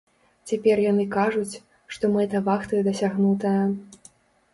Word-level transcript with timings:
Цяпер 0.51 0.77
яны 0.91 1.03
кажуць, 1.15 1.53
што 1.97 2.09
мэта 2.13 2.41
вахты 2.47 2.81
дасягнутая. 2.89 3.59